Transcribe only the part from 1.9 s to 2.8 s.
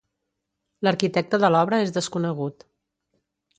desconegut.